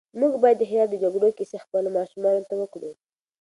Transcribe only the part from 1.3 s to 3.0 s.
کيسې خپلو ماشومانو ته وکړو.